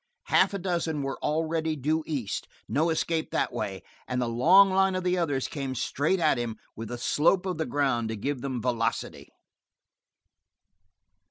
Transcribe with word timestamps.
Half 0.23 0.55
a 0.55 0.57
dozen 0.57 1.03
were 1.03 1.19
already 1.19 1.75
due 1.75 2.03
east 2.07 2.47
no 2.67 2.89
escape 2.89 3.29
that 3.29 3.53
way; 3.53 3.83
and 4.07 4.19
the 4.19 4.27
long 4.27 4.71
line 4.71 4.95
of 4.95 5.03
the 5.03 5.15
others 5.15 5.47
came 5.47 5.75
straight 5.75 6.19
at 6.19 6.39
him 6.39 6.57
with 6.75 6.87
the 6.87 6.97
slope 6.97 7.45
of 7.45 7.59
the 7.59 7.67
ground 7.67 8.09
to 8.09 8.15
give 8.15 8.41
them 8.41 8.63
velocity. 8.63 9.29